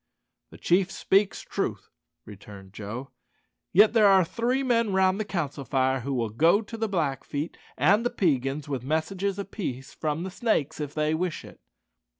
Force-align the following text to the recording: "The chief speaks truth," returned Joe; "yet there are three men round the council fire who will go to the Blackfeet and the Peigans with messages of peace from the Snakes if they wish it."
"The 0.49 0.57
chief 0.57 0.89
speaks 0.91 1.41
truth," 1.43 1.91
returned 2.25 2.73
Joe; 2.73 3.11
"yet 3.71 3.93
there 3.93 4.07
are 4.07 4.25
three 4.25 4.63
men 4.63 4.91
round 4.93 5.19
the 5.19 5.25
council 5.25 5.63
fire 5.63 5.99
who 5.99 6.15
will 6.15 6.31
go 6.31 6.63
to 6.63 6.75
the 6.75 6.89
Blackfeet 6.89 7.55
and 7.77 8.03
the 8.03 8.09
Peigans 8.09 8.67
with 8.67 8.83
messages 8.83 9.37
of 9.37 9.51
peace 9.51 9.93
from 9.93 10.23
the 10.23 10.31
Snakes 10.31 10.79
if 10.79 10.95
they 10.95 11.13
wish 11.13 11.45
it." 11.45 11.59